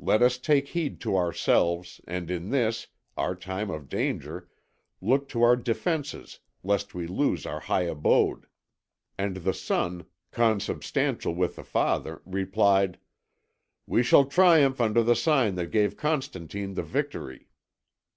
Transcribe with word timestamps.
Let 0.00 0.22
us 0.22 0.38
take 0.38 0.70
heed 0.70 1.00
to 1.02 1.16
ourselves, 1.16 2.00
and 2.08 2.32
in 2.32 2.50
this, 2.50 2.88
our 3.16 3.36
time 3.36 3.70
of 3.70 3.88
danger, 3.88 4.48
look 5.00 5.28
to 5.28 5.44
our 5.44 5.54
defences, 5.54 6.40
lest 6.64 6.96
we 6.96 7.06
lose 7.06 7.46
our 7.46 7.60
high 7.60 7.84
abode." 7.84 8.48
And 9.16 9.36
the 9.36 9.54
Son, 9.54 10.06
consubstantial 10.32 11.36
with 11.36 11.54
the 11.54 11.62
Father, 11.62 12.20
replied: 12.26 12.98
"We 13.86 14.02
shall 14.02 14.24
triumph 14.24 14.80
under 14.80 15.04
the 15.04 15.14
sign 15.14 15.54
that 15.54 15.70
gave 15.70 15.96
Constantine 15.96 16.74
the 16.74 16.82
victory." 16.82 17.46